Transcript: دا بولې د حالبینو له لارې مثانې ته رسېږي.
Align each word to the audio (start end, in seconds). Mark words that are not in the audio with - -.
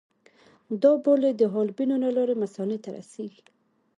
دا 0.81 0.91
بولې 1.03 1.31
د 1.35 1.41
حالبینو 1.53 1.95
له 2.03 2.09
لارې 2.17 2.35
مثانې 2.43 2.77
ته 2.83 2.89
رسېږي. 2.97 3.43